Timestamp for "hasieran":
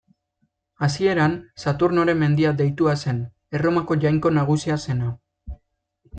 0.85-1.35